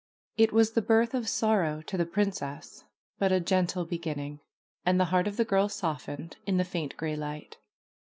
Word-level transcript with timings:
It 0.35 0.51
was 0.51 0.71
the 0.71 0.81
birth 0.81 1.13
of 1.13 1.29
sorrow 1.29 1.83
to 1.83 1.95
the 1.95 2.07
princess, 2.07 2.83
but 3.19 3.31
a 3.31 3.39
gentle 3.39 3.85
beginning, 3.85 4.39
and 4.83 4.99
the 4.99 5.05
heart 5.13 5.27
of 5.27 5.37
the 5.37 5.45
girl 5.45 5.69
softened 5.69 6.37
in 6.47 6.57
the 6.57 6.65
faint 6.65 6.97
gray 6.97 7.15
light. 7.15 7.57